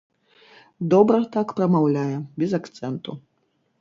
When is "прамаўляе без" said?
1.59-2.59